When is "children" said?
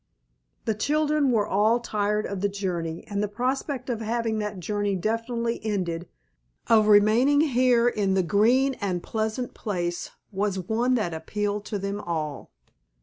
0.73-1.29